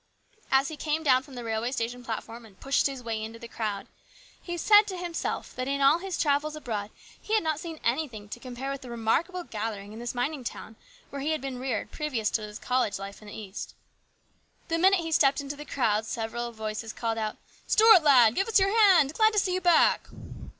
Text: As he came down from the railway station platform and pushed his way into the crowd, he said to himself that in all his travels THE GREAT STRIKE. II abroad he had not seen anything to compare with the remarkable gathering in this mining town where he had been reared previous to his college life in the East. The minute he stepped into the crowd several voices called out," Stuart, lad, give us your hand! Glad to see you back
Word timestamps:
As 0.51 0.69
he 0.69 0.77
came 0.77 1.03
down 1.03 1.21
from 1.21 1.35
the 1.35 1.43
railway 1.43 1.71
station 1.71 2.03
platform 2.03 2.43
and 2.43 2.59
pushed 2.59 2.87
his 2.87 3.03
way 3.03 3.21
into 3.21 3.37
the 3.37 3.47
crowd, 3.47 3.85
he 4.41 4.57
said 4.57 4.87
to 4.87 4.97
himself 4.97 5.55
that 5.55 5.67
in 5.67 5.79
all 5.79 5.99
his 5.99 6.17
travels 6.17 6.55
THE 6.55 6.59
GREAT 6.59 6.73
STRIKE. 6.73 6.81
II 6.85 6.87
abroad 6.87 6.99
he 7.21 7.33
had 7.35 7.43
not 7.43 7.59
seen 7.59 7.79
anything 7.83 8.27
to 8.29 8.39
compare 8.39 8.71
with 8.71 8.81
the 8.81 8.89
remarkable 8.89 9.43
gathering 9.43 9.93
in 9.93 9.99
this 9.99 10.15
mining 10.15 10.43
town 10.43 10.75
where 11.11 11.21
he 11.21 11.29
had 11.29 11.39
been 11.39 11.59
reared 11.59 11.91
previous 11.91 12.31
to 12.31 12.41
his 12.41 12.57
college 12.57 12.97
life 12.97 13.21
in 13.21 13.27
the 13.27 13.37
East. 13.39 13.75
The 14.69 14.79
minute 14.79 15.01
he 15.01 15.11
stepped 15.11 15.39
into 15.39 15.55
the 15.55 15.65
crowd 15.65 16.07
several 16.07 16.51
voices 16.51 16.93
called 16.93 17.19
out," 17.19 17.37
Stuart, 17.67 18.01
lad, 18.01 18.33
give 18.33 18.47
us 18.47 18.59
your 18.59 18.75
hand! 18.75 19.13
Glad 19.13 19.33
to 19.33 19.37
see 19.39 19.53
you 19.53 19.61
back 19.61 20.07